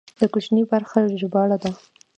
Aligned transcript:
د 0.19 0.21
کوچنۍ 0.33 0.63
برخې 0.71 1.01
ژباړه 1.21 1.57
ده. 1.63 1.71